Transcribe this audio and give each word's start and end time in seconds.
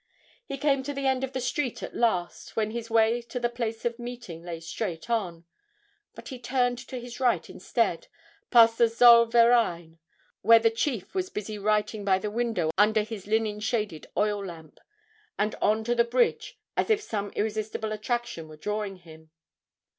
He 0.47 0.57
came 0.57 0.81
to 0.81 0.95
the 0.95 1.05
end 1.05 1.23
of 1.23 1.33
the 1.33 1.39
street 1.39 1.83
at 1.83 1.95
last, 1.95 2.55
when 2.55 2.71
his 2.71 2.89
way 2.89 3.21
to 3.21 3.39
the 3.39 3.49
place 3.51 3.85
of 3.85 3.99
meeting 3.99 4.41
lay 4.41 4.59
straight 4.59 5.11
on, 5.11 5.45
but 6.15 6.29
he 6.29 6.39
turned 6.39 6.79
to 6.79 6.97
his 6.99 7.19
right 7.19 7.47
instead, 7.47 8.07
past 8.49 8.79
the 8.79 8.87
Zoll 8.87 9.25
Verein 9.27 9.99
where 10.41 10.57
the 10.57 10.71
chief 10.71 11.13
was 11.13 11.29
busy 11.29 11.59
writing 11.59 12.03
by 12.03 12.17
the 12.17 12.31
window 12.31 12.71
under 12.79 13.03
his 13.03 13.27
linen 13.27 13.59
shaded 13.59 14.07
oil 14.17 14.43
lamp 14.43 14.79
and 15.37 15.53
on 15.61 15.83
to 15.83 15.93
the 15.93 16.03
bridge 16.03 16.57
as 16.75 16.89
if 16.89 16.99
some 16.99 17.29
irresistible 17.35 17.91
attraction 17.91 18.47
were 18.47 18.57
drawing 18.57 18.95
him. 18.95 19.29